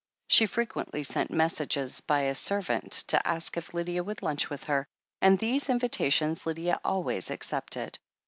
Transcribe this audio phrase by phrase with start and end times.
[0.29, 4.87] She frequently sent messages by a servant to ask if Lydia would lunch with her,
[5.21, 7.99] and these invitations Lydia always accepted.